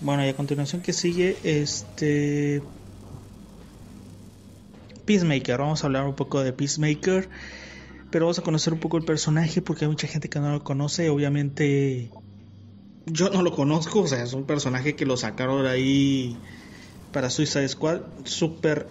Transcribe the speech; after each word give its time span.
Bueno, 0.00 0.24
y 0.24 0.28
a 0.28 0.36
continuación 0.36 0.82
que 0.82 0.92
sigue, 0.92 1.36
este... 1.42 2.62
Peacemaker, 5.04 5.58
vamos 5.58 5.82
a 5.82 5.86
hablar 5.86 6.04
un 6.04 6.14
poco 6.14 6.42
de 6.42 6.52
Peacemaker, 6.52 7.30
pero 8.10 8.26
vamos 8.26 8.38
a 8.38 8.42
conocer 8.42 8.74
un 8.74 8.78
poco 8.78 8.98
el 8.98 9.04
personaje 9.04 9.62
porque 9.62 9.86
hay 9.86 9.90
mucha 9.90 10.06
gente 10.06 10.28
que 10.28 10.38
no 10.38 10.52
lo 10.52 10.62
conoce, 10.62 11.08
obviamente 11.08 12.10
yo 13.06 13.30
no 13.30 13.42
lo 13.42 13.52
conozco, 13.52 14.00
o 14.00 14.06
sea, 14.06 14.22
es 14.22 14.32
un 14.32 14.44
personaje 14.44 14.94
que 14.94 15.06
lo 15.06 15.16
sacaron 15.16 15.66
ahí 15.66 16.36
para 17.12 17.30
Suicide 17.30 17.68
Squad, 17.68 18.00
súper 18.24 18.86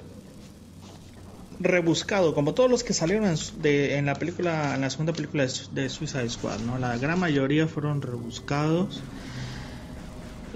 rebuscado, 1.60 2.34
como 2.34 2.54
todos 2.54 2.70
los 2.70 2.84
que 2.84 2.94
salieron 2.94 3.26
en, 3.26 3.36
de, 3.62 3.98
en, 3.98 4.06
la 4.06 4.16
película, 4.16 4.76
en 4.76 4.82
la 4.82 4.90
segunda 4.90 5.14
película 5.14 5.46
de, 5.46 5.52
de, 5.72 5.90
Suicide 5.90 6.30
Squad, 6.30 6.60
¿no? 6.60 6.78
La 6.78 6.98
gran 6.98 7.20
mayoría 7.20 7.68
fueron 7.68 8.02
rebuscados. 8.02 9.02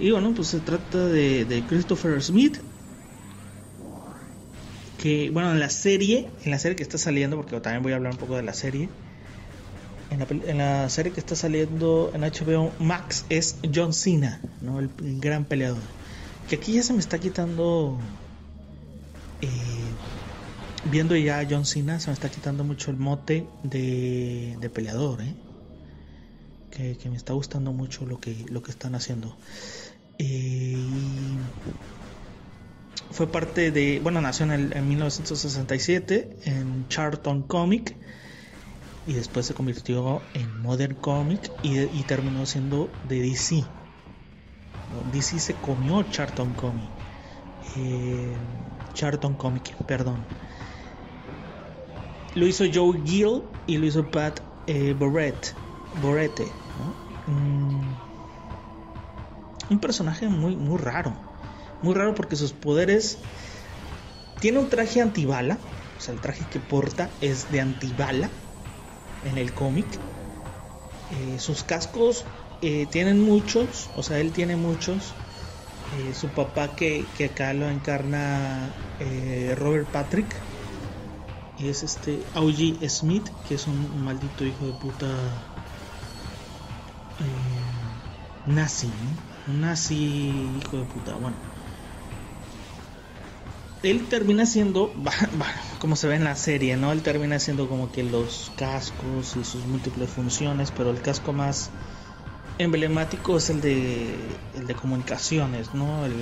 Y 0.02 0.10
bueno, 0.10 0.34
pues 0.34 0.48
se 0.48 0.60
trata 0.60 1.06
de, 1.06 1.46
de 1.46 1.64
Christopher 1.68 2.20
Smith, 2.23 2.58
que 4.98 5.30
bueno, 5.30 5.52
en 5.52 5.59
la 5.59 5.70
serie, 5.70 6.28
en 6.44 6.50
la 6.50 6.58
serie 6.58 6.76
que 6.76 6.82
está 6.82 6.98
saliendo, 6.98 7.38
porque 7.38 7.59
también 7.59 7.84
voy 7.84 7.92
a 7.92 7.98
hablar 7.98 8.14
un 8.14 8.18
poco 8.18 8.36
de 8.36 8.42
la 8.42 8.56
serie, 8.56 8.90
en 10.09 10.20
la, 10.20 10.28
en 10.30 10.58
la 10.58 10.90
serie 10.90 11.12
que 11.12 11.20
está 11.20 11.36
saliendo 11.36 12.12
en 12.16 12.22
HBO 12.22 12.72
Max 12.80 13.26
es 13.30 13.58
John 13.73 13.94
Cena, 13.94 14.42
¿no? 14.62 14.80
El, 14.80 14.90
gran 15.20 15.45
peleador. 15.45 15.84
Que 16.50 16.56
aquí 16.56 16.73
ya 16.73 16.84
se 16.84 16.94
me 16.94 17.00
está 17.00 17.20
quitando... 17.20 18.00
Eh, 19.42 19.48
viendo 20.92 21.16
ya 21.16 21.40
a 21.40 21.48
John 21.48 21.66
Cena, 21.66 22.00
se 22.00 22.08
me 22.08 22.14
está 22.14 22.30
quitando 22.30 22.64
mucho 22.64 22.90
el 22.90 22.98
mote 22.98 23.45
de, 23.62 24.58
de 24.59 24.70
peleador, 24.72 25.22
¿eh? 25.22 25.36
que, 26.72 26.98
que, 26.98 27.09
me 27.09 27.18
está 27.18 27.34
gustando 27.34 27.72
mucho 27.72 28.06
lo 28.08 28.20
que, 28.20 28.45
lo 28.50 28.64
que 28.64 28.72
están 28.72 28.95
haciendo. 28.95 29.38
Fue 33.11 33.31
parte 33.31 33.71
de, 33.71 34.00
bueno, 34.02 34.22
nació 34.22 34.45
en, 34.45 34.52
el, 34.52 34.78
en 34.78 34.88
1967 34.88 36.38
en 36.45 36.88
Charlton 36.88 37.44
Comic 37.44 37.97
y 39.05 39.13
después 39.13 39.45
se 39.45 39.53
convirtió 39.53 40.30
en 40.33 40.61
Modern 40.61 40.95
Comic 40.95 41.52
y, 41.61 42.03
terminó 42.03 42.45
siendo 42.45 43.00
de 43.03 43.22
DC. 43.22 43.63
DC 45.05 45.39
se 45.39 45.55
comió 45.59 46.03
Charlton 46.03 46.53
Comic. 46.53 46.91
Eh, 47.75 48.38
Charlton 48.94 49.35
Comic, 49.35 49.75
perdón 49.85 50.25
lo 52.33 52.47
hizo 52.47 52.66
Joe 52.72 53.02
Gill 53.03 53.44
y 53.66 53.78
lo 53.78 53.85
hizo 53.85 54.09
Pat 54.09 54.41
eh. 54.67 54.95
¿no? 56.78 56.95
Un 59.72 59.80
personaje 59.80 60.27
muy, 60.27 60.58
muy 60.58 60.77
raro. 60.77 61.14
Muy 61.81 61.95
raro 61.95 62.14
porque 62.14 62.36
sus 62.36 62.52
poderes. 62.52 63.17
Tiene 64.41 64.59
un 64.59 64.69
traje 64.69 65.00
antibala. 65.00 65.58
O 65.97 66.02
sea, 66.02 66.13
el 66.13 66.19
traje 66.19 66.44
que 66.50 66.59
porta 66.59 67.09
es 67.22 67.50
de 67.50 67.61
antibala 67.61 68.30
en 69.23 69.38
el 69.38 69.53
cómic. 69.53 69.88
Eh, 71.09 71.39
sus 71.39 71.63
cascos 71.63 72.25
eh, 72.61 72.86
tienen 72.91 73.22
muchos. 73.22 73.89
O 73.95 74.03
sea, 74.03 74.19
él 74.19 74.33
tiene 74.33 74.58
muchos. 74.58 75.13
Eh, 75.97 76.13
su 76.13 76.28
papá 76.28 76.75
que, 76.75 77.06
que, 77.16 77.25
acá 77.25 77.53
lo 77.53 77.69
encarna 77.69 78.75
Robert 79.56 79.88
Patrick 79.88 80.35
es 81.58 81.81
este 81.81 82.19
Augie 82.33 82.88
Smith, 82.89 83.30
que 83.47 83.56
es 83.56 83.66
un 83.67 84.03
maldito 84.03 84.45
hijo 84.45 84.66
de 84.66 84.73
puta 84.73 85.08
nazi. 88.45 88.88
Un 89.52 89.59
nazi 89.59 89.95
hijo 90.57 90.77
de 90.77 90.85
puta, 90.85 91.13
bueno. 91.16 91.35
Él 93.83 94.07
termina 94.07 94.45
siendo, 94.45 94.94
como 95.80 95.97
se 95.97 96.07
ve 96.07 96.16
en 96.16 96.23
la 96.23 96.35
serie, 96.35 96.77
¿no? 96.77 96.94
Él 96.94 97.02
termina 97.02 97.38
siendo 97.38 97.67
como 97.67 97.91
que 97.91 98.03
los 98.03 98.50
cascos 98.56 99.35
y 99.35 99.44
sus 99.44 99.66
múltiples 99.66 100.09
funciones, 100.09 100.72
pero 100.72 100.90
el 100.91 101.01
casco 101.01 101.34
más 101.34 101.69
emblemático 102.59 103.38
es 103.38 103.50
el 103.50 103.59
de, 103.59 104.16
el 104.56 104.67
de 104.67 104.75
comunicaciones, 104.75 105.73
¿no? 105.73 106.06
El, 106.06 106.13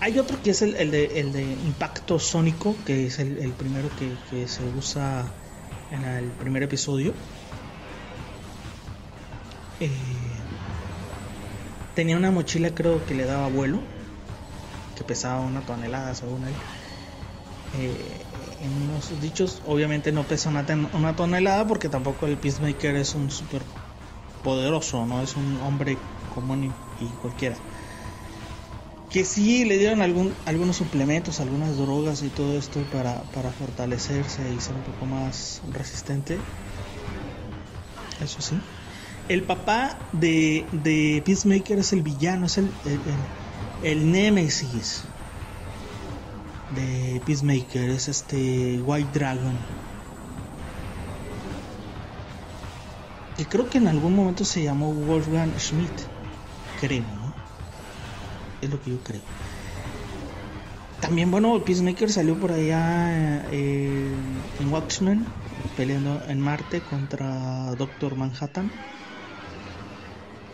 hay 0.00 0.18
otro 0.18 0.42
que 0.42 0.50
es 0.50 0.62
el, 0.62 0.74
el, 0.76 0.90
de, 0.90 1.20
el 1.20 1.32
de 1.32 1.42
impacto 1.42 2.18
sónico, 2.18 2.74
que 2.84 3.06
es 3.06 3.20
el, 3.20 3.52
primero 3.52 3.88
que, 3.98 4.10
que, 4.30 4.48
se 4.48 4.64
usa 4.64 5.24
en 5.92 6.04
el 6.04 6.24
primer 6.32 6.64
episodio. 6.64 7.12
Eh, 9.78 10.15
tenía 11.96 12.16
una 12.16 12.30
mochila 12.30 12.70
creo 12.74 13.04
que 13.04 13.14
le 13.14 13.24
daba 13.24 13.48
vuelo, 13.48 13.80
que 14.94 15.02
pesaba 15.02 15.40
una 15.40 15.62
tonelada 15.62 16.14
según 16.14 16.44
él. 16.44 16.54
Eh, 17.72 18.24
en 18.60 18.70
unos 18.84 19.20
dichos, 19.20 19.60
obviamente 19.66 20.12
no 20.12 20.22
pesa 20.28 20.50
una, 20.50 20.64
una, 20.92 21.16
tonelada 21.16 21.66
porque 21.66 21.88
tampoco 21.88 22.26
el 22.26 22.36
Peacemaker 22.36 22.94
es 22.94 23.14
un 23.14 23.30
super 23.30 23.62
poderoso, 24.44 25.04
no 25.06 25.22
es 25.22 25.34
un 25.36 25.56
hombre 25.56 25.98
común 26.28 26.64
y, 27.00 27.04
y 27.04 27.08
cualquiera 27.14 27.56
que 29.10 29.24
sí 29.24 29.64
le 29.64 29.78
dieron 29.78 30.02
algún, 30.02 30.34
algunos 30.44 30.76
suplementos, 30.76 31.40
algunas 31.40 31.78
drogas 31.78 32.22
y 32.22 32.28
todo 32.28 32.58
esto 32.58 32.84
para, 32.90 33.22
para 33.32 33.50
fortalecerse 33.50 34.52
y 34.52 34.60
ser 34.60 34.74
un 34.76 34.82
poco 34.82 35.06
más 35.06 35.62
resistente. 35.72 36.38
Eso 38.20 38.42
sí. 38.42 38.60
El 39.28 39.42
papá 39.42 39.98
de, 40.12 40.66
de 40.70 41.22
Peacemaker 41.24 41.78
es 41.78 41.92
el 41.92 42.02
villano, 42.02 42.46
es 42.46 42.58
el, 42.58 42.70
el, 42.84 43.00
el, 43.90 44.12
némesis 44.12 45.02
de 46.76 47.20
Peacemaker, 47.26 47.90
es 47.90 48.08
este 48.08 48.80
White 48.80 49.18
Dragon. 49.18 49.56
Y 53.38 53.44
creo 53.44 53.68
que 53.68 53.78
en 53.78 53.88
algún 53.88 54.14
momento 54.14 54.44
se 54.44 54.62
llamó 54.62 54.92
Wolfgang 54.92 55.52
Schmidt, 55.58 55.90
creo, 56.80 57.02
¿no? 57.02 57.46
es 58.60 58.70
lo 58.70 58.80
que 58.80 58.90
yo 58.90 58.98
creo. 59.02 59.20
También, 61.00 61.30
bueno, 61.30 61.62
Peacemaker 61.62 62.10
salió 62.10 62.34
por 62.36 62.52
allá 62.52 63.44
eh, 63.52 64.14
en 64.60 64.72
Watchmen, 64.72 65.26
peleando 65.76 66.22
en 66.28 66.40
Marte 66.40 66.80
contra 66.80 67.74
Doctor 67.76 68.16
Manhattan. 68.16 68.70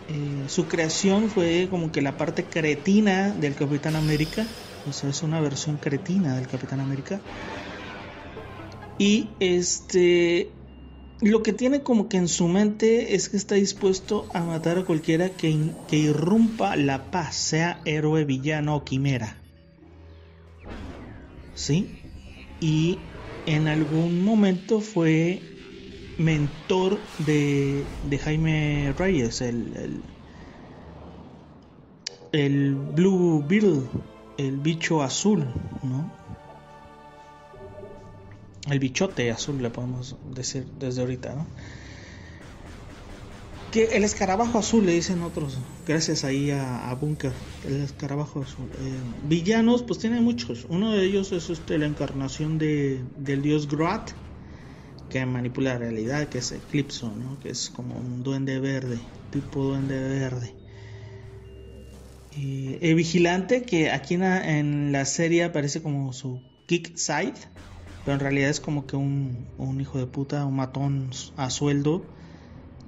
Eh, 0.08 0.44
su 0.48 0.66
creación 0.66 1.30
fue 1.30 1.68
como 1.70 1.92
que 1.92 2.02
la 2.02 2.16
parte 2.16 2.44
cretina 2.44 3.30
del 3.30 3.54
Capitán 3.54 3.96
América, 3.96 4.46
o 4.88 4.92
sea, 4.92 5.10
es 5.10 5.22
una 5.22 5.40
versión 5.40 5.76
cretina 5.76 6.36
del 6.36 6.48
Capitán 6.48 6.80
América. 6.80 7.20
Y 8.98 9.28
este 9.40 10.50
lo 11.22 11.44
que 11.44 11.52
tiene 11.52 11.82
como 11.82 12.08
que 12.08 12.16
en 12.16 12.26
su 12.26 12.48
mente 12.48 13.14
es 13.14 13.28
que 13.28 13.36
está 13.36 13.54
dispuesto 13.54 14.26
a 14.34 14.40
matar 14.40 14.78
a 14.78 14.84
cualquiera 14.84 15.30
que, 15.30 15.56
que 15.86 15.96
irrumpa 15.96 16.74
la 16.74 17.12
paz, 17.12 17.36
sea 17.36 17.80
héroe, 17.84 18.24
villano 18.24 18.74
o 18.74 18.84
quimera. 18.84 19.36
¿Sí? 21.54 21.86
Y 22.60 22.98
en 23.46 23.68
algún 23.68 24.24
momento 24.24 24.80
fue 24.80 25.40
mentor 26.18 26.98
de, 27.18 27.84
de 28.08 28.18
Jaime 28.18 28.94
Reyes, 28.98 29.40
el, 29.40 29.76
el, 29.76 30.02
el 32.32 32.74
Blue 32.74 33.44
Beetle, 33.46 33.82
el 34.38 34.58
bicho 34.58 35.02
azul, 35.02 35.46
¿no? 35.82 36.22
el 38.70 38.78
bichote 38.78 39.30
azul, 39.30 39.60
le 39.60 39.70
podemos 39.70 40.16
decir 40.34 40.66
desde 40.78 41.00
ahorita, 41.00 41.34
¿no? 41.34 41.46
Que 43.72 43.96
el 43.96 44.04
escarabajo 44.04 44.58
azul 44.58 44.84
le 44.84 44.92
dicen 44.92 45.22
otros, 45.22 45.58
gracias 45.86 46.24
ahí 46.24 46.50
a, 46.50 46.94
Bunker, 47.00 47.32
el 47.66 47.80
escarabajo 47.80 48.42
azul. 48.42 48.66
Eh, 48.78 48.98
villanos, 49.24 49.82
pues 49.82 49.98
tiene 49.98 50.20
muchos. 50.20 50.66
Uno 50.68 50.92
de 50.92 51.04
ellos 51.04 51.32
es 51.32 51.48
este, 51.48 51.78
la 51.78 51.86
encarnación 51.86 52.58
de, 52.58 53.00
del 53.16 53.40
dios 53.40 53.66
Groat, 53.68 54.10
que 55.12 55.24
manipula 55.26 55.74
la 55.74 55.78
realidad, 55.78 56.28
que 56.28 56.38
es 56.38 56.50
Eclipso, 56.52 57.14
¿no? 57.14 57.38
que 57.40 57.50
es 57.50 57.70
como 57.70 57.94
un 57.94 58.22
duende 58.22 58.58
verde, 58.58 58.98
tipo 59.30 59.62
duende 59.62 60.00
verde. 60.00 60.54
Y 62.34 62.78
el 62.80 62.94
vigilante, 62.94 63.62
que 63.62 63.90
aquí 63.90 64.14
en 64.14 64.20
la, 64.20 64.58
en 64.58 64.92
la 64.92 65.04
serie 65.04 65.44
aparece 65.44 65.82
como 65.82 66.12
su 66.14 66.40
kick 66.66 66.96
side 66.96 67.34
pero 68.04 68.14
en 68.14 68.20
realidad 68.20 68.50
es 68.50 68.60
como 68.60 68.86
que 68.86 68.96
un, 68.96 69.46
un 69.58 69.80
hijo 69.80 69.98
de 69.98 70.06
puta, 70.06 70.44
un 70.44 70.56
matón 70.56 71.10
a 71.36 71.50
sueldo 71.50 72.02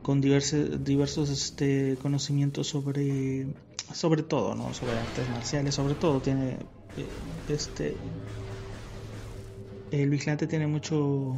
con 0.02 0.20
diversos, 0.20 0.84
diversos 0.84 1.30
este, 1.30 1.96
conocimientos 2.02 2.66
sobre, 2.66 3.46
sobre 3.92 4.22
todo, 4.22 4.54
¿no? 4.54 4.74
Sobre 4.74 4.98
artes 4.98 5.28
marciales, 5.28 5.74
sobre 5.74 5.94
todo 5.94 6.20
tiene 6.20 6.58
eh, 6.96 7.08
este 7.48 7.96
el 9.90 10.10
vigilante 10.10 10.48
tiene 10.48 10.66
mucho 10.66 11.36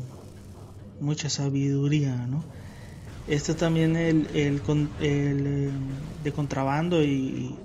mucha 1.00 1.28
sabiduría, 1.30 2.26
¿no? 2.26 2.44
Está 3.26 3.56
también 3.56 3.96
el, 3.96 4.28
el, 4.34 4.62
eh, 5.00 5.72
de 6.22 6.32
contrabando 6.32 7.02
y, 7.02 7.56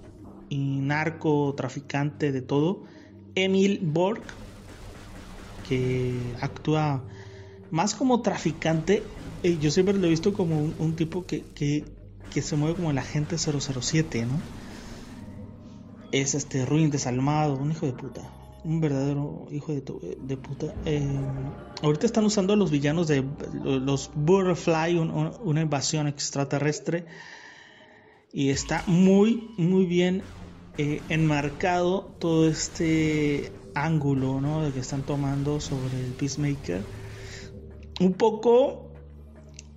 y 0.50 0.58
narco 0.58 1.54
traficante 1.56 2.32
de 2.32 2.42
todo, 2.42 2.84
Emil 3.36 3.80
Borg, 3.84 4.24
que 5.64 6.36
actúa 6.42 7.04
más 7.70 7.94
como 7.94 8.22
traficante. 8.22 9.04
Eh, 9.44 9.58
yo 9.60 9.70
siempre 9.72 9.98
lo 9.98 10.08
he 10.08 10.10
visto 10.10 10.34
como 10.34 10.62
un, 10.62 10.96
tipo 10.96 11.26
que, 11.26 11.44
que, 11.54 11.86
que, 12.32 12.42
se 12.42 12.56
mueve 12.56 12.76
como 12.76 12.90
el 12.92 12.98
agente 12.98 13.38
007, 13.38 14.26
¿no? 14.26 14.42
Es 16.12 16.34
este 16.34 16.66
ruin 16.66 16.90
desalmado, 16.90 17.56
un 17.56 17.72
hijo 17.72 17.86
de 17.86 17.94
puta 17.94 18.41
un 18.64 18.80
verdadero 18.80 19.48
hijo 19.52 19.74
de, 19.74 20.38
puta. 20.38 20.74
Eh, 20.86 21.20
ahorita 21.82 22.06
están 22.06 22.26
usando 22.26 22.56
los 22.56 22.70
villanos 22.72 23.08
de 23.08 23.24
los 23.54 24.12
Butterfly, 24.14 24.98
una 24.98 25.62
invasión 25.62 26.08
extraterrestre. 26.08 27.06
Y 28.34 28.50
está 28.50 28.84
muy, 28.88 29.50
muy 29.58 29.86
bien 29.86 30.22
eh, 30.78 31.02
enmarcado 31.10 32.16
todo 32.20 32.48
este 32.48 33.52
ángulo 33.76 34.40
¿no? 34.40 34.64
de 34.64 34.72
que 34.72 34.80
están 34.80 35.02
tomando 35.02 35.60
sobre 35.60 36.00
el 36.00 36.14
Peacemaker. 36.14 36.82
Un 38.00 38.14
poco 38.14 38.92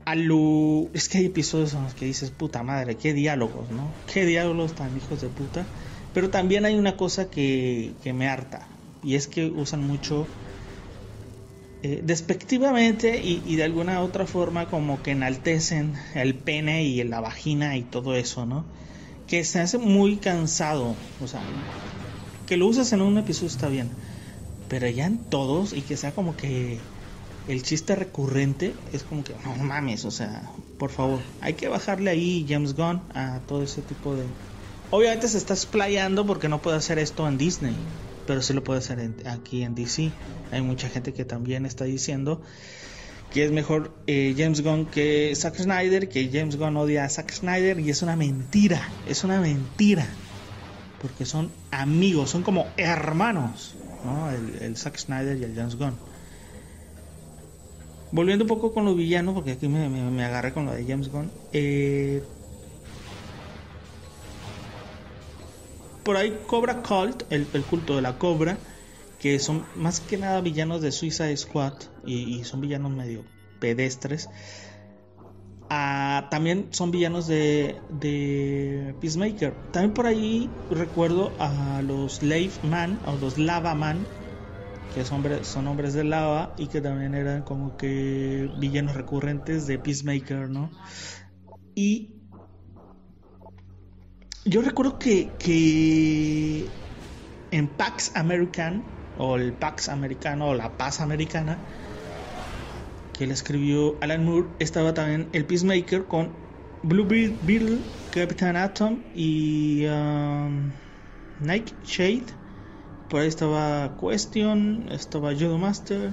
a 0.04 0.14
lo. 0.14 0.88
Es 0.92 1.08
que 1.08 1.18
hay 1.18 1.26
episodios 1.26 1.74
en 1.74 1.82
los 1.82 1.94
que 1.94 2.04
dices, 2.04 2.30
puta 2.30 2.62
madre, 2.62 2.96
qué 2.96 3.12
diálogos, 3.12 3.70
¿no? 3.70 3.90
Qué 4.12 4.24
diálogos 4.24 4.74
tan 4.74 4.96
hijos 4.96 5.20
de 5.20 5.28
puta. 5.28 5.66
Pero 6.12 6.30
también 6.30 6.64
hay 6.64 6.76
una 6.76 6.96
cosa 6.96 7.28
que, 7.28 7.92
que 8.02 8.12
me 8.12 8.28
harta 8.28 8.68
y 9.04 9.14
es 9.14 9.26
que 9.26 9.46
usan 9.46 9.86
mucho 9.86 10.26
eh, 11.82 12.00
despectivamente 12.02 13.20
y, 13.22 13.56
de 13.56 13.62
alguna 13.62 14.00
otra 14.00 14.26
forma 14.26 14.68
como 14.70 15.02
que 15.02 15.10
enaltecen 15.10 15.94
el 16.14 16.34
pene 16.34 16.84
y 16.84 17.04
la 17.04 17.20
vagina 17.20 17.76
y 17.76 17.82
todo 17.82 18.14
eso, 18.14 18.46
¿no? 18.46 18.64
Que 19.26 19.44
se 19.44 19.60
hace 19.60 19.76
muy 19.76 20.16
cansado, 20.16 20.96
o 21.20 21.26
sea, 21.26 21.42
que 22.46 22.56
lo 22.56 22.66
usas 22.68 22.90
en 22.94 23.02
un 23.02 23.18
episodio 23.18 23.48
está 23.48 23.68
bien, 23.68 23.90
pero 24.68 24.88
ya 24.88 25.04
en 25.04 25.18
todos 25.28 25.74
y 25.74 25.82
que 25.82 25.98
sea 25.98 26.12
como 26.12 26.36
que 26.38 26.80
el 27.48 27.62
chiste 27.62 27.94
recurrente 27.94 28.72
es 28.94 29.02
como 29.02 29.22
que 29.22 29.34
no 29.44 29.54
mames, 29.56 30.06
o 30.06 30.10
sea, 30.10 30.50
por 30.78 30.90
favor, 30.90 31.20
hay 31.42 31.52
que 31.52 31.68
bajarle 31.68 32.10
ahí 32.10 32.46
James 32.48 32.74
Gunn 32.74 33.02
a 33.12 33.40
todo 33.46 33.62
ese 33.62 33.82
tipo 33.82 34.14
de 34.16 34.24
Obviamente 34.88 35.26
se 35.28 35.38
está 35.38 35.54
explayando 35.54 36.24
porque 36.24 36.48
no 36.48 36.62
puede 36.62 36.76
hacer 36.76 36.98
esto 36.98 37.26
en 37.26 37.36
Disney 37.36 37.76
pero 38.26 38.42
sí 38.42 38.52
lo 38.52 38.64
puede 38.64 38.78
hacer 38.78 39.12
aquí 39.26 39.62
en 39.62 39.74
DC. 39.74 40.10
Hay 40.52 40.62
mucha 40.62 40.88
gente 40.88 41.12
que 41.12 41.24
también 41.24 41.66
está 41.66 41.84
diciendo 41.84 42.42
que 43.34 43.44
es 43.44 43.50
mejor 43.50 43.92
eh, 44.06 44.34
James 44.38 44.62
Gunn 44.62 44.86
que 44.86 45.32
Zack 45.34 45.56
Snyder, 45.56 46.08
que 46.08 46.30
James 46.32 46.56
Gunn 46.56 46.76
odia 46.76 47.04
a 47.04 47.08
Zack 47.08 47.32
Snyder 47.32 47.80
y 47.80 47.90
es 47.90 48.00
una 48.00 48.14
mentira, 48.14 48.80
es 49.08 49.24
una 49.24 49.40
mentira, 49.40 50.06
porque 51.02 51.26
son 51.26 51.50
amigos, 51.72 52.30
son 52.30 52.44
como 52.44 52.68
hermanos, 52.76 53.74
¿no? 54.04 54.30
el, 54.30 54.76
Zack 54.76 54.98
Snyder 54.98 55.36
y 55.36 55.42
el 55.42 55.54
James 55.54 55.74
Gunn. 55.74 55.96
Volviendo 58.12 58.44
un 58.44 58.48
poco 58.48 58.72
con 58.72 58.84
los 58.84 58.96
villanos, 58.96 59.34
porque 59.34 59.50
aquí 59.52 59.66
me, 59.66 59.88
me, 59.88 60.24
agarré 60.24 60.52
con 60.52 60.66
lo 60.66 60.72
de 60.72 60.84
James 60.86 61.10
Gunn. 61.10 61.28
Eh, 61.52 62.22
por 66.04 66.16
ahí 66.16 66.38
Cobra 66.46 66.82
Cult, 66.82 67.24
el, 67.30 67.46
culto 67.64 67.96
de 67.96 68.02
la 68.02 68.18
cobra, 68.18 68.58
que 69.18 69.38
son 69.38 69.64
más 69.74 70.00
que 70.00 70.18
nada 70.18 70.40
villanos 70.40 70.82
de 70.82 70.92
Suicide 70.92 71.36
Squad 71.36 71.74
y, 72.06 72.44
son 72.44 72.60
villanos 72.60 72.92
medio 72.92 73.24
pedestres. 73.58 74.28
Ah, 75.70 76.28
también 76.30 76.68
son 76.70 76.90
villanos 76.90 77.26
de, 77.26 77.80
de, 77.88 78.94
Peacemaker. 79.00 79.54
También 79.72 79.94
por 79.94 80.06
ahí 80.06 80.50
recuerdo 80.70 81.32
a 81.38 81.80
los 81.82 82.22
Lave 82.22 82.52
Man 82.62 83.00
o 83.06 83.16
los 83.16 83.38
Lava 83.38 83.74
Man, 83.74 84.04
que 84.94 85.04
son, 85.04 85.24
son 85.42 85.66
hombres 85.66 85.94
de 85.94 86.04
lava 86.04 86.54
y 86.58 86.66
que 86.66 86.82
también 86.82 87.14
eran 87.14 87.42
como 87.42 87.76
que 87.78 88.50
villanos 88.58 88.94
recurrentes 88.94 89.66
de 89.66 89.78
Peacemaker, 89.78 90.50
¿no? 90.50 90.70
Y 91.74 92.13
yo 94.44 94.62
recuerdo 94.62 94.98
que, 94.98 95.30
que 95.38 96.68
en 97.50 97.68
Pax 97.68 98.12
American, 98.14 98.82
o 99.16 99.36
el 99.36 99.52
Pax 99.54 99.88
Americano, 99.88 100.48
o 100.48 100.54
la 100.54 100.76
Paz 100.76 101.00
Americana, 101.00 101.56
que 103.12 103.26
le 103.26 103.32
escribió 103.32 103.96
Alan 104.02 104.24
Moore, 104.24 104.48
estaba 104.58 104.92
también 104.92 105.30
el 105.32 105.46
Peacemaker 105.46 106.06
con 106.06 106.28
Blue 106.82 107.06
Beetle, 107.06 107.78
Captain 108.10 108.56
Atom 108.56 109.02
y 109.14 109.86
um, 109.86 110.72
Nightshade. 111.40 112.26
Por 113.08 113.20
ahí 113.20 113.28
estaba 113.28 113.96
Question, 113.98 114.88
estaba 114.90 115.32
Judo 115.32 115.58
Master, 115.58 116.10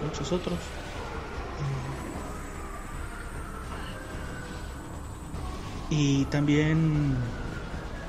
muchos 0.00 0.32
otros. 0.32 0.77
Y 5.90 6.26
también, 6.26 7.16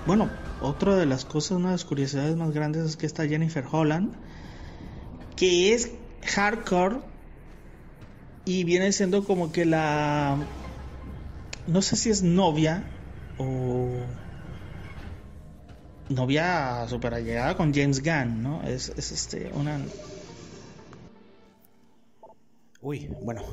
bueno, 0.06 0.30
otra 0.62 0.96
de 0.96 1.06
las 1.06 1.24
cosas, 1.24 1.52
una 1.52 1.68
de 1.68 1.76
las 1.76 1.86
curiosidades 1.86 2.36
más 2.36 2.52
grandes 2.52 2.84
es 2.84 2.98
que 2.98 3.06
está 3.06 3.28
Jennifer 3.28 3.64
Holland, 3.70 4.12
que 5.36 5.74
es 5.74 5.92
hardcore 6.26 6.98
y 8.44 8.66
viene 8.66 8.92
siendo 8.92 9.24
como 9.24 9.52
que 9.52 9.66
la, 9.66 10.38
no 11.68 11.82
sé 11.82 11.96
si 11.96 12.10
es 12.10 12.24
novia 12.24 12.84
o 13.38 13.90
novia 16.10 16.86
super 16.90 17.14
allegada 17.14 17.56
con 17.56 17.74
James 17.74 18.04
Gunn, 18.04 18.44
¿no? 18.44 18.64
Es, 18.64 18.92
es 18.98 19.12
este, 19.12 19.52
una... 19.54 19.80
Uy, 22.82 23.10
bueno, 23.22 23.44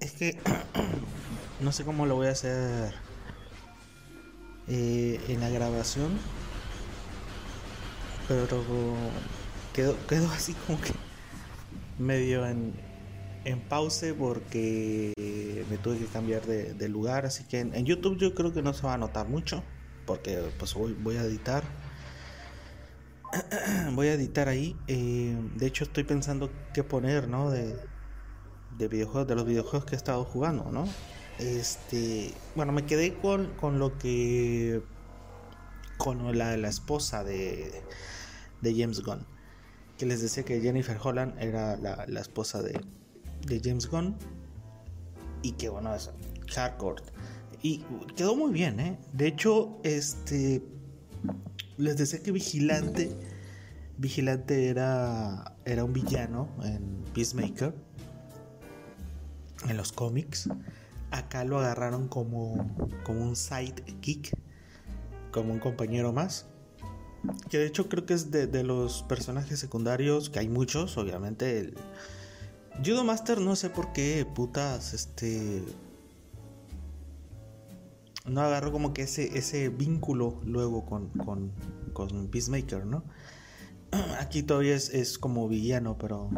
es 0.00 0.12
que 0.12 0.38
no 1.60 1.70
sé 1.70 1.84
cómo 1.84 2.06
lo 2.06 2.16
voy 2.16 2.28
a 2.28 2.30
hacer 2.30 3.03
eh, 4.68 5.20
en 5.28 5.40
la 5.40 5.50
grabación, 5.50 6.18
pero 8.28 8.46
quedó, 9.72 9.96
quedó 10.06 10.30
así 10.30 10.54
como 10.66 10.80
que 10.80 10.92
medio 11.98 12.46
en, 12.46 12.74
en 13.44 13.60
pause 13.60 14.14
porque 14.14 15.12
me 15.68 15.78
tuve 15.78 15.98
que 15.98 16.06
cambiar 16.06 16.42
de, 16.46 16.88
lugar, 16.88 17.26
así 17.26 17.44
que 17.44 17.60
en, 17.60 17.84
YouTube 17.84 18.18
yo 18.18 18.34
creo 18.34 18.52
que 18.52 18.62
no 18.62 18.72
se 18.72 18.86
va 18.86 18.94
a 18.94 18.98
notar 18.98 19.28
mucho 19.28 19.62
porque 20.06 20.42
pues 20.58 20.74
voy, 20.74 20.92
voy 20.94 21.16
a 21.16 21.22
editar. 21.22 21.64
voy 23.92 24.08
a 24.08 24.14
editar 24.14 24.48
ahí. 24.48 24.76
Eh, 24.86 25.36
de 25.56 25.66
hecho 25.66 25.84
estoy 25.84 26.04
pensando 26.04 26.50
qué 26.72 26.84
poner, 26.84 27.28
¿no? 27.28 27.50
De, 27.50 27.76
de 28.78 28.88
videojuegos, 28.88 29.26
de 29.28 29.34
los 29.34 29.46
videojuegos 29.46 29.84
que 29.86 29.94
he 29.94 29.96
estado 29.96 30.24
jugando, 30.24 30.70
¿no? 30.70 30.86
Este, 31.38 32.32
bueno, 32.54 32.72
me 32.72 32.86
quedé 32.86 33.14
con, 33.14 33.54
con 33.54 33.78
lo 33.78 33.98
que. 33.98 34.82
con 35.98 36.36
la, 36.38 36.56
la 36.56 36.68
esposa 36.68 37.24
de, 37.24 37.82
de 38.60 38.74
James 38.74 39.00
Gunn. 39.02 39.26
Que 39.98 40.06
les 40.06 40.22
decía 40.22 40.44
que 40.44 40.60
Jennifer 40.60 40.98
Holland 41.02 41.40
era 41.40 41.76
la, 41.76 42.04
la 42.06 42.20
esposa 42.20 42.62
de, 42.62 42.80
de 43.46 43.60
James 43.62 43.88
Gunn. 43.88 44.16
Y 45.42 45.52
que 45.52 45.68
bueno, 45.68 45.94
es 45.94 46.10
hardcore. 46.54 47.02
Y 47.62 47.78
quedó 48.16 48.36
muy 48.36 48.52
bien, 48.52 48.78
¿eh? 48.78 48.98
De 49.12 49.26
hecho, 49.26 49.78
este. 49.82 50.62
Les 51.76 51.96
decía 51.96 52.22
que 52.22 52.30
Vigilante. 52.30 53.10
Vigilante 53.98 54.68
era. 54.68 55.56
Era 55.64 55.84
un 55.84 55.92
villano 55.92 56.48
en 56.62 57.02
Peacemaker. 57.14 57.74
En 59.68 59.76
los 59.78 59.92
cómics 59.92 60.48
acá 61.14 61.44
lo 61.44 61.58
agarraron 61.58 62.08
como, 62.08 62.66
como 63.04 63.22
un 63.22 63.36
sidekick, 63.36 64.36
como 65.30 65.52
un 65.52 65.60
compañero 65.60 66.12
más. 66.12 66.46
Que 67.48 67.58
de 67.58 67.66
hecho 67.66 67.88
creo 67.88 68.04
que 68.04 68.14
es 68.14 68.30
de, 68.30 68.64
los 68.64 69.02
personajes 69.04 69.58
secundarios, 69.58 70.28
que 70.28 70.40
hay 70.40 70.48
muchos, 70.48 70.98
obviamente. 70.98 71.60
El 71.60 71.74
Judo 72.84 73.04
Master 73.04 73.40
no 73.40 73.56
sé 73.56 73.70
por 73.70 73.92
qué, 73.92 74.26
putas, 74.34 74.92
este... 74.92 75.62
No 78.26 78.40
agarró 78.40 78.72
como 78.72 78.94
que 78.94 79.02
ese, 79.02 79.36
ese 79.38 79.68
vínculo 79.68 80.40
luego 80.44 80.86
con, 80.86 81.10
con, 81.10 81.52
con 81.92 82.28
Peacemaker, 82.28 82.86
¿no? 82.86 83.04
Aquí 84.18 84.42
todavía 84.42 84.74
es, 84.74 84.88
es 84.90 85.18
como 85.18 85.46
villano, 85.46 85.98
pero, 85.98 86.30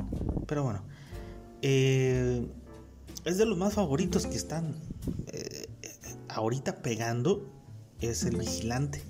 pero 0.46 0.64
bueno. 0.64 0.82
Eh, 1.62 2.46
es 3.26 3.38
de 3.38 3.44
los 3.44 3.58
más 3.58 3.74
favoritos 3.74 4.26
que 4.26 4.36
están 4.36 4.76
eh, 5.26 5.68
ahorita 6.28 6.80
pegando. 6.80 7.52
Es 8.00 8.24
el 8.24 8.36
vigilante. 8.36 9.02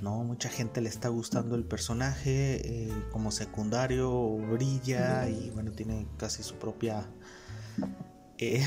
¿no? 0.00 0.22
Mucha 0.22 0.48
gente 0.48 0.80
le 0.80 0.88
está 0.88 1.08
gustando 1.08 1.56
el 1.56 1.64
personaje. 1.64 2.60
Eh, 2.64 2.92
como 3.10 3.32
secundario 3.32 4.36
brilla 4.36 5.28
y 5.28 5.50
bueno, 5.50 5.72
tiene 5.72 6.06
casi 6.16 6.44
su 6.44 6.54
propia 6.54 7.04
eh, 8.38 8.64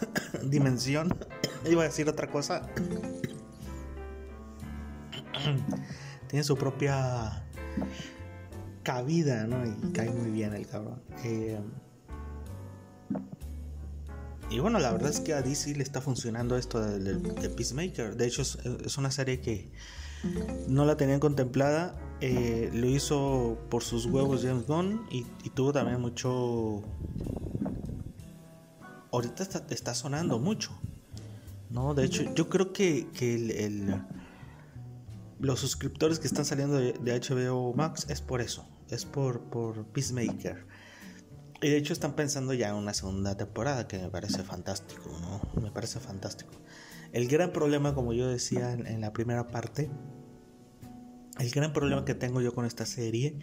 dimensión. 0.44 1.16
Iba 1.70 1.82
a 1.82 1.86
decir 1.86 2.08
otra 2.08 2.30
cosa. 2.30 2.66
Tiene 6.28 6.44
su 6.44 6.56
propia 6.56 7.44
cabida, 8.82 9.46
¿no? 9.46 9.66
Y 9.66 9.92
cae 9.92 10.10
muy 10.10 10.30
bien 10.30 10.54
el 10.54 10.66
cabrón. 10.66 11.02
Eh, 11.24 11.58
y 14.52 14.58
bueno, 14.60 14.78
la 14.78 14.92
verdad 14.92 15.10
es 15.10 15.20
que 15.20 15.32
a 15.32 15.40
DC 15.40 15.74
le 15.76 15.82
está 15.82 16.02
funcionando 16.02 16.58
esto 16.58 16.78
de, 16.78 17.48
Peacemaker. 17.48 18.16
De 18.16 18.26
hecho, 18.26 18.42
es, 18.42 18.98
una 18.98 19.10
serie 19.10 19.40
que 19.40 19.70
no 20.68 20.84
la 20.84 20.96
tenían 20.98 21.20
contemplada. 21.20 21.98
Eh, 22.20 22.70
lo 22.74 22.86
hizo 22.86 23.58
por 23.70 23.82
sus 23.82 24.04
huevos 24.04 24.42
James 24.42 24.66
Gunn 24.66 25.06
y, 25.10 25.24
tuvo 25.50 25.72
también 25.72 26.00
mucho. 26.00 26.82
Ahorita 29.10 29.42
está, 29.42 29.94
sonando 29.94 30.38
mucho. 30.38 30.78
¿no? 31.70 31.94
De 31.94 32.04
hecho, 32.04 32.22
yo 32.34 32.50
creo 32.50 32.74
que, 32.74 33.08
el, 33.20 34.04
los 35.40 35.60
suscriptores 35.60 36.18
que 36.18 36.26
están 36.26 36.44
saliendo 36.44 36.76
de, 36.76 37.20
HBO 37.20 37.72
Max 37.72 38.06
es 38.10 38.20
por 38.20 38.42
eso. 38.42 38.68
Es 38.90 39.06
por, 39.06 39.40
por 39.44 39.86
Peacemaker. 39.86 40.66
Y 41.62 41.68
de 41.68 41.76
hecho 41.76 41.92
están 41.92 42.14
pensando 42.14 42.52
ya 42.54 42.70
en 42.70 42.74
una 42.74 42.92
segunda 42.92 43.36
temporada 43.36 43.86
que 43.86 43.96
me 43.96 44.08
parece 44.08 44.42
fantástico, 44.42 45.16
¿no? 45.20 45.62
Me 45.62 45.70
parece 45.70 46.00
fantástico. 46.00 46.50
El 47.12 47.28
gran 47.28 47.52
problema, 47.52 47.94
como 47.94 48.12
yo 48.12 48.26
decía 48.26 48.72
en, 48.72 49.00
la 49.00 49.12
primera 49.12 49.46
parte, 49.46 49.88
el 51.38 51.50
gran 51.50 51.72
problema 51.72 52.04
que 52.04 52.14
tengo 52.14 52.40
yo 52.40 52.52
con 52.52 52.64
esta 52.64 52.84
serie 52.84 53.38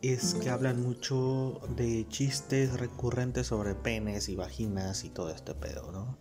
es 0.00 0.34
que 0.34 0.48
hablan 0.48 0.80
mucho 0.80 1.60
de 1.76 2.06
chistes 2.08 2.80
recurrentes 2.80 3.48
sobre 3.48 3.74
penes 3.74 4.30
y 4.30 4.34
vaginas 4.34 5.04
y 5.04 5.10
todo 5.10 5.30
este 5.30 5.54
pedo, 5.54 5.92
¿no? 5.92 6.18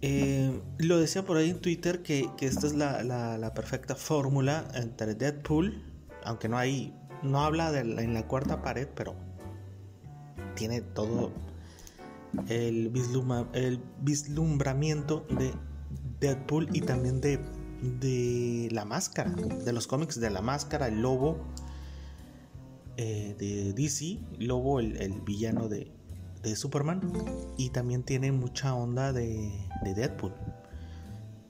Eh, 0.00 0.60
lo 0.78 0.98
decía 0.98 1.24
por 1.24 1.36
ahí 1.36 1.50
en 1.50 1.60
Twitter 1.60 2.02
que, 2.02 2.28
esta 2.40 2.66
es 2.66 2.74
la, 2.74 3.52
perfecta 3.54 3.94
fórmula 3.94 4.68
entre 4.74 5.14
Deadpool, 5.14 5.80
aunque 6.24 6.48
no 6.48 6.58
hay, 6.58 6.92
no 7.22 7.44
habla 7.44 7.70
de 7.70 7.80
en 7.80 8.14
la 8.14 8.26
cuarta 8.26 8.60
pared, 8.60 8.88
pero 8.94 9.14
tiene 10.54 10.80
todo 10.80 11.32
el, 12.48 12.92
el 13.52 13.80
vislumbramiento 14.00 15.26
de 15.30 15.52
Deadpool 16.20 16.68
y 16.72 16.80
también 16.80 17.20
de, 17.20 17.38
de 18.00 18.68
la 18.72 18.84
máscara, 18.84 19.30
de 19.30 19.72
los 19.72 19.86
cómics 19.86 20.18
de 20.20 20.30
la 20.30 20.40
máscara, 20.40 20.88
el 20.88 21.02
lobo 21.02 21.38
eh, 22.96 23.34
de 23.38 23.72
DC, 23.72 24.20
lobo 24.38 24.80
el, 24.80 25.20
villano 25.22 25.68
de, 25.68 25.90
de, 26.42 26.56
Superman, 26.56 27.00
y 27.56 27.70
también 27.70 28.02
tiene 28.02 28.32
mucha 28.32 28.74
onda 28.74 29.12
de, 29.12 29.50
de 29.82 29.94
Deadpool. 29.94 30.32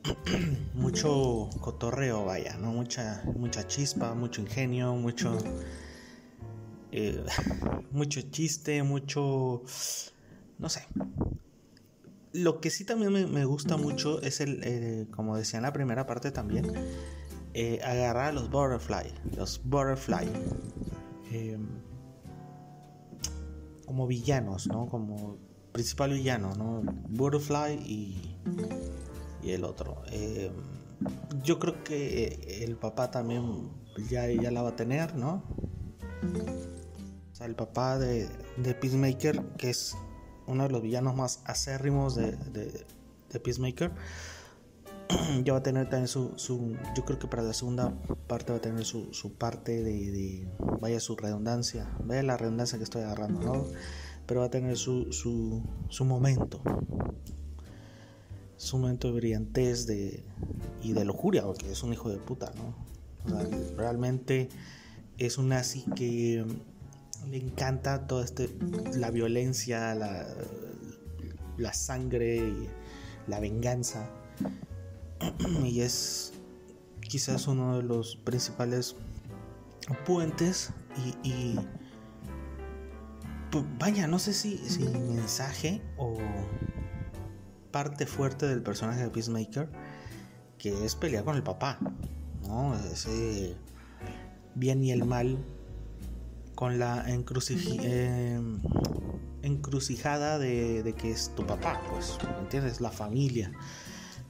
mucho 0.74 1.48
cotorreo, 1.60 2.24
vaya, 2.24 2.56
¿no? 2.58 2.72
Mucha, 2.72 3.22
mucha 3.36 3.66
chispa, 3.66 4.14
mucho 4.14 4.40
ingenio, 4.42 4.94
mucho 4.94 5.38
eh, 6.96 7.24
mucho 7.90 8.20
chiste, 8.22 8.82
mucho... 8.84 9.62
no 10.58 10.68
sé. 10.68 10.86
Lo 12.32 12.60
que 12.60 12.70
sí 12.70 12.84
también 12.84 13.12
me, 13.32 13.44
gusta 13.44 13.76
mucho 13.76 14.20
es 14.22 14.40
el, 14.40 14.60
eh, 14.62 15.06
como 15.10 15.36
decía 15.36 15.58
en 15.58 15.64
la 15.64 15.72
primera 15.72 16.06
parte 16.06 16.30
también, 16.30 16.72
eh, 17.52 17.80
agarrar 17.84 18.26
a 18.26 18.32
los 18.32 18.50
butterfly, 18.50 19.12
los 19.36 19.60
butterfly, 19.64 20.28
como 23.86 24.06
villanos, 24.06 24.66
¿no? 24.66 24.88
Como 24.88 25.38
principal 25.72 26.12
villano, 26.12 26.54
¿no? 26.54 26.82
Butterfly 27.08 27.74
y, 27.84 28.36
y 29.42 29.50
el 29.50 29.64
otro. 29.64 30.02
yo 31.42 31.58
creo 31.58 31.84
que 31.84 32.64
el 32.64 32.76
papá 32.76 33.10
también 33.10 33.70
ya, 34.10 34.26
ya 34.28 34.50
la 34.50 34.62
va 34.62 34.70
a 34.70 34.76
tener, 34.76 35.14
¿no? 35.14 35.42
El 37.44 37.54
papá 37.54 37.98
de, 37.98 38.28
Peacemaker, 38.80 39.42
que 39.58 39.70
es 39.70 39.96
uno 40.46 40.64
de 40.64 40.70
los 40.70 40.82
villanos 40.82 41.14
más 41.14 41.42
acérrimos 41.44 42.14
de, 42.14 42.36
Peacemaker, 43.42 43.92
ya 45.44 45.52
va 45.52 45.58
a 45.58 45.62
tener 45.62 45.88
también 45.88 46.08
su, 46.08 46.34
Yo 46.94 47.04
creo 47.04 47.18
que 47.18 47.26
para 47.26 47.42
la 47.42 47.52
segunda 47.52 47.92
parte 48.26 48.52
va 48.52 48.58
a 48.58 48.60
tener 48.60 48.84
su, 48.84 49.34
parte 49.38 49.82
de, 49.82 50.48
Vaya 50.80 51.00
su 51.00 51.16
redundancia. 51.16 51.88
Vaya 52.04 52.22
la 52.22 52.36
redundancia 52.36 52.78
que 52.78 52.84
estoy 52.84 53.02
agarrando, 53.02 53.40
¿no? 53.40 53.64
Pero 54.26 54.40
va 54.40 54.46
a 54.46 54.50
tener 54.50 54.76
su, 54.76 55.12
su, 55.12 56.04
momento. 56.04 56.62
Su 58.56 58.78
momento 58.78 59.08
de 59.08 59.14
brillantez 59.14 59.86
de, 59.86 60.24
y 60.82 60.92
de 60.92 61.04
lujuria, 61.04 61.42
porque 61.42 61.70
es 61.70 61.82
un 61.82 61.92
hijo 61.92 62.08
de 62.08 62.18
puta, 62.18 62.52
¿no? 62.56 62.94
realmente 63.78 64.50
es 65.16 65.38
un 65.38 65.48
nazi 65.48 65.86
que 65.96 66.44
le 67.30 67.36
encanta 67.36 68.06
toda 68.06 68.24
este, 68.24 68.50
la 68.94 69.10
violencia, 69.10 69.94
la, 69.94 70.26
la 71.56 71.72
sangre 71.72 72.36
y 72.36 72.68
la 73.26 73.40
venganza. 73.40 74.08
y 75.64 75.80
es 75.80 76.32
quizás 77.00 77.46
uno 77.46 77.76
de 77.76 77.82
los 77.82 78.16
principales 78.16 78.96
puentes 80.04 80.70
y, 81.22 81.58
vaya, 83.78 84.06
no 84.06 84.18
sé 84.18 84.32
si, 84.32 84.58
si 84.58 84.84
mensaje 84.84 85.82
o 85.96 86.16
parte 87.70 88.06
fuerte 88.06 88.46
del 88.46 88.62
personaje 88.62 89.02
de 89.02 89.10
Peacemaker 89.10 89.68
que 90.58 90.84
es 90.84 90.96
pelear 90.96 91.24
con 91.24 91.36
el 91.36 91.42
papá, 91.42 91.78
¿no? 92.46 92.74
Ese 92.74 93.54
bien 94.54 94.82
y 94.82 94.92
el 94.92 95.04
mal 95.04 95.38
con 96.54 96.78
la 96.78 97.04
eh, 97.08 98.40
encrucijada 99.42 100.38
de, 100.38 100.94
que 100.96 101.10
es 101.10 101.34
tu 101.34 101.46
papá, 101.46 101.80
pues, 101.90 102.18
¿entiendes? 102.40 102.80
La 102.80 102.90
familia. 102.90 103.52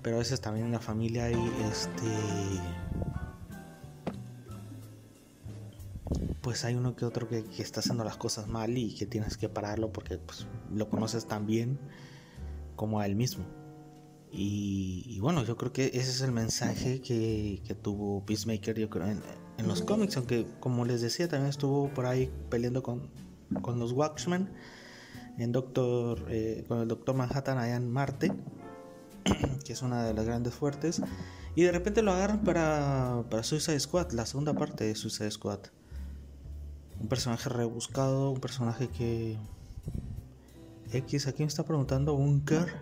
Pero 0.03 0.17
a 0.17 0.19
veces 0.19 0.41
también 0.41 0.67
en 0.67 0.73
la 0.73 0.81
familia 0.81 1.25
hay 1.25 1.53
este. 1.71 2.07
Pues 6.43 6.65
hay 6.65 6.75
uno 6.75 6.95
que 6.95 7.07
otro 7.07 7.27
que, 7.29 7.45
está 7.59 7.81
haciendo 7.81 8.05
las 8.05 8.17
cosas 8.17 8.47
mal 8.49 8.77
y 8.77 8.95
que 8.95 9.07
tienes 9.07 9.39
que 9.39 9.49
pararlo 9.49 9.93
porque 9.93 10.19
pues, 10.19 10.47
lo 10.73 10.91
conoces 10.91 11.27
tan 11.27 11.47
bien 11.47 11.79
como 12.77 13.01
a 13.01 13.07
él 13.07 13.17
mismo. 13.17 13.45
Y, 14.37 15.21
bueno, 15.21 15.45
yo 15.45 15.57
creo 15.57 15.73
que 15.73 15.87
ese 15.87 16.11
es 16.11 16.21
el 16.21 16.33
mensaje 16.33 17.01
que, 17.01 17.63
que 17.65 17.75
tuvo 17.77 18.27
Peacemaker, 18.27 18.77
yo 18.77 18.91
creo, 18.91 19.07
en, 19.07 19.23
en 19.59 19.69
los 19.69 19.83
cómics, 19.83 20.17
aunque 20.17 20.47
como 20.61 20.85
les 20.85 21.01
decía, 21.01 21.29
también 21.29 21.51
estuvo 21.51 21.89
por 21.89 22.07
ahí 22.07 22.31
peleando 22.51 22.83
con, 22.83 23.09
con 23.63 23.79
los 23.79 23.93
Watchmen, 23.93 24.49
en 25.39 25.53
Doctor, 25.53 26.27
eh, 26.29 26.65
con 26.69 26.81
el 26.81 26.89
Doctor 26.89 27.15
Manhattan 27.15 27.59
allá 27.59 27.77
en 27.77 27.91
Marte, 27.91 28.33
que 29.65 29.73
es 29.73 29.83
una 29.83 30.05
de 30.05 30.15
las 30.15 30.25
grandes 30.27 30.55
fuertes, 30.55 31.03
y 31.55 31.63
de 31.63 31.73
repente 31.73 32.03
lo 32.03 32.13
agarran 32.13 32.43
para, 32.43 33.25
para 33.31 33.43
Suicide 33.43 33.79
Squad, 33.79 34.13
la 34.13 34.27
segunda 34.27 34.55
parte 34.55 34.85
de 34.85 34.95
Suicide 34.95 35.31
Squad. 35.31 35.61
Un 37.01 37.09
personaje 37.09 37.49
rebuscado, 37.49 38.31
un 38.31 38.41
personaje 38.41 38.89
que... 38.89 39.39
X, 40.93 41.27
aquí 41.27 41.43
me 41.43 41.49
está 41.49 41.65
preguntando 41.65 42.15
Unker. 42.15 42.73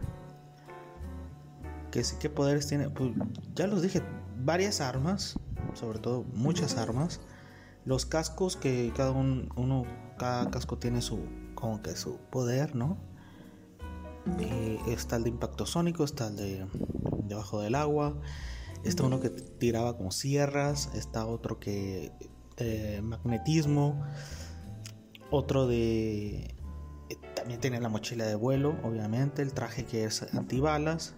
Que 1.90 2.04
sí, 2.04 2.16
¿qué 2.18 2.28
poderes 2.28 2.66
tiene? 2.66 2.90
Pues 2.90 3.10
ya 3.54 3.66
los 3.66 3.82
dije, 3.82 4.02
varias 4.38 4.80
armas 4.80 5.38
sobre 5.74 5.98
todo 5.98 6.24
muchas 6.32 6.76
armas. 6.76 7.20
Los 7.84 8.06
cascos 8.06 8.56
que 8.56 8.92
cada 8.96 9.10
uno, 9.10 9.84
cada 10.18 10.50
casco 10.50 10.78
tiene 10.78 11.02
su, 11.02 11.20
como 11.54 11.82
que 11.82 11.96
su 11.96 12.18
poder, 12.30 12.76
¿no? 12.76 12.96
Eh, 14.38 14.78
está 14.86 15.16
el 15.16 15.24
de 15.24 15.30
impacto 15.30 15.66
sónico, 15.66 16.04
está 16.04 16.28
el 16.28 16.36
de 16.36 16.66
debajo 17.24 17.60
del 17.60 17.74
agua, 17.74 18.14
está 18.84 19.02
uno 19.02 19.20
que 19.20 19.30
tiraba 19.30 19.96
como 19.96 20.12
sierras, 20.12 20.90
está 20.94 21.26
otro 21.26 21.58
que 21.58 22.12
de 22.56 23.02
magnetismo, 23.02 24.00
otro 25.30 25.66
de 25.66 26.54
eh, 27.08 27.16
también 27.34 27.60
tiene 27.60 27.80
la 27.80 27.88
mochila 27.88 28.24
de 28.26 28.36
vuelo, 28.36 28.76
obviamente, 28.84 29.42
el 29.42 29.52
traje 29.52 29.84
que 29.84 30.04
es 30.04 30.22
antibalas 30.34 31.14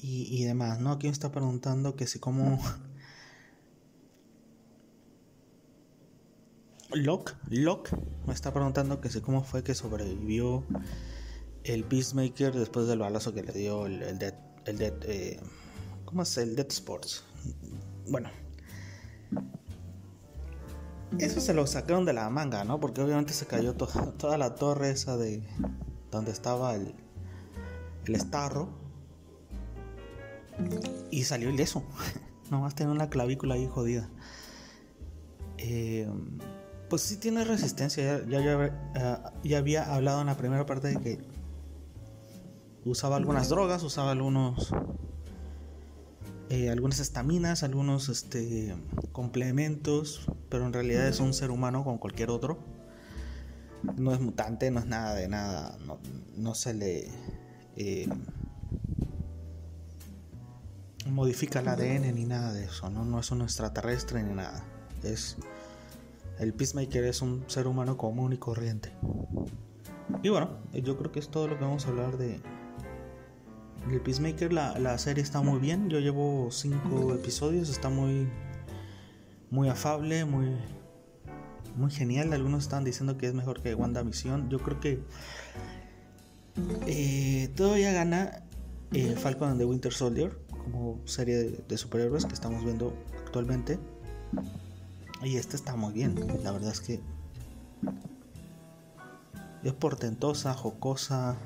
y, 0.00 0.44
demás, 0.44 0.80
¿no? 0.80 0.92
Aquí 0.92 1.06
me 1.06 1.12
está 1.12 1.30
preguntando 1.30 1.96
que 1.96 2.06
si 2.06 2.18
como... 2.18 2.58
Locke, 6.90 7.34
Locke 7.50 7.90
me 8.26 8.32
está 8.32 8.52
preguntando 8.52 9.00
que 9.00 9.10
si 9.10 9.20
cómo 9.20 9.44
fue 9.44 9.62
que 9.62 9.74
sobrevivió 9.74 10.64
el 11.64 11.84
Peacemaker 11.84 12.54
después 12.54 12.86
del 12.86 13.00
balazo 13.00 13.34
que 13.34 13.42
le 13.42 13.52
dio 13.52 13.84
el, 13.84 14.02
el 14.02 14.18
Dead, 14.18 14.34
el 14.64 14.78
Dead, 14.78 14.94
eh, 15.02 15.38
¿cómo 16.06 16.22
es 16.22 16.38
el 16.38 16.56
Dead 16.56 16.68
Sports? 16.68 17.24
Bueno, 18.08 18.30
eso 21.18 21.40
se 21.40 21.54
lo 21.54 21.66
sacaron 21.66 22.04
de 22.04 22.12
la 22.12 22.28
manga, 22.28 22.64
¿no? 22.64 22.78
Porque 22.80 23.00
obviamente 23.00 23.32
se 23.32 23.46
cayó 23.46 23.74
toda 23.74 24.38
la 24.38 24.54
torre 24.54 24.90
esa 24.90 25.16
de 25.16 25.42
donde 26.10 26.30
estaba 26.30 26.74
el, 26.74 26.94
el 28.06 28.14
estarro. 28.14 28.68
Y 31.10 31.24
salió 31.24 31.50
ileso. 31.50 31.82
Nomás 32.50 32.74
tenía 32.74 32.92
una 32.92 33.10
clavícula 33.10 33.54
ahí 33.54 33.66
jodida. 33.66 34.08
Eh, 35.58 36.08
pues 36.88 37.02
sí 37.02 37.16
tiene 37.16 37.44
resistencia. 37.44 38.24
Ya, 38.26 38.40
ya, 38.40 39.32
ya, 39.42 39.58
había 39.58 39.94
hablado 39.94 40.20
en 40.20 40.28
la 40.28 40.36
primera 40.36 40.64
parte 40.66 40.88
de 40.88 40.96
que 41.00 41.18
usaba 42.84 43.16
algunas 43.16 43.48
drogas, 43.48 43.82
usaba 43.82 44.12
algunos 44.12 44.72
eh, 46.50 46.70
algunas 46.70 46.98
estaminas, 46.98 47.62
algunos 47.62 48.08
este, 48.08 48.74
complementos, 49.12 50.26
pero 50.48 50.64
en 50.64 50.72
realidad 50.72 51.06
es 51.06 51.20
un 51.20 51.34
ser 51.34 51.50
humano 51.50 51.84
como 51.84 52.00
cualquier 52.00 52.30
otro. 52.30 52.58
No 53.98 54.14
es 54.14 54.20
mutante, 54.20 54.70
no 54.70 54.80
es 54.80 54.86
nada 54.86 55.14
de 55.14 55.28
nada, 55.28 55.76
no, 56.36 56.54
se 56.54 56.72
le 56.72 57.08
eh, 57.76 58.08
modifica 61.10 61.60
el 61.60 61.68
ADN 61.68 62.14
ni 62.14 62.24
nada 62.24 62.52
de 62.52 62.64
eso, 62.64 62.90
¿no? 62.90 63.04
no 63.04 63.20
es 63.20 63.30
un 63.30 63.42
extraterrestre 63.42 64.22
ni 64.22 64.34
nada. 64.34 64.64
Es 65.02 65.36
el 66.38 66.54
Peacemaker 66.54 67.04
es 67.04 67.20
un 67.20 67.44
ser 67.48 67.66
humano 67.66 67.96
común 67.96 68.32
y 68.32 68.36
corriente. 68.36 68.92
Y 70.22 70.28
bueno, 70.28 70.50
yo 70.72 70.96
creo 70.96 71.10
que 71.10 71.18
es 71.18 71.28
todo 71.28 71.48
lo 71.48 71.58
que 71.58 71.64
vamos 71.64 71.86
a 71.86 71.88
hablar 71.88 72.16
de, 72.16 72.40
el 73.90 74.00
Peacemaker, 74.00 74.52
la, 74.52 74.98
serie 74.98 75.22
está 75.22 75.40
muy 75.40 75.58
bien. 75.58 75.88
Yo 75.88 75.98
llevo 75.98 76.48
cinco 76.50 77.14
episodios, 77.14 77.68
está 77.70 77.88
muy, 77.88 78.28
muy 79.50 79.68
afable, 79.68 80.24
muy, 80.24 80.56
muy 81.76 81.90
genial. 81.90 82.32
Algunos 82.32 82.64
están 82.64 82.84
diciendo 82.84 83.16
que 83.16 83.26
es 83.26 83.34
mejor 83.34 83.62
que 83.62 83.74
WandaVision. 83.74 84.48
Yo 84.50 84.58
creo 84.58 84.78
que 84.78 85.00
eh, 86.86 87.50
todavía 87.56 87.92
gana 87.92 88.42
eh, 88.92 89.16
Falcon 89.16 89.50
and 89.50 89.58
the 89.58 89.64
Winter 89.64 89.92
Soldier 89.92 90.36
serie 91.04 91.62
de, 91.68 91.78
superhéroes 91.78 92.26
que 92.26 92.34
estamos 92.34 92.64
viendo 92.64 92.92
actualmente. 93.24 93.78
Y 95.22 95.36
esta 95.36 95.56
está 95.56 95.76
muy 95.76 95.92
bien. 95.92 96.14
La 96.42 96.52
verdad 96.52 96.70
es 96.70 96.80
que 96.80 97.00
es 99.62 99.72
portentosa, 99.72 100.54
jocosa 100.54 101.36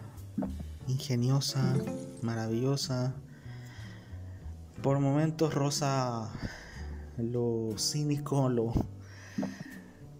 ingeniosa, 0.88 1.74
maravillosa. 2.22 3.14
Por 4.82 4.98
momentos 4.98 5.54
rosa 5.54 6.30
lo 7.16 7.74
cínico, 7.78 8.48
lo... 8.48 8.72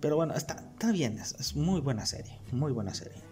Pero 0.01 0.17
bueno, 0.17 0.35
está, 0.35 0.55
está 0.55 0.93
bien, 0.93 1.19
es 1.19 1.57
muy 1.57 1.81
buena 1.81 2.07
serie, 2.07 2.39
muy 2.51 2.73
buena 2.73 2.95
serie. 2.95 3.32